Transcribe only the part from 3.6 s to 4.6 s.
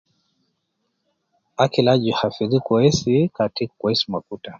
kweis ma kuta.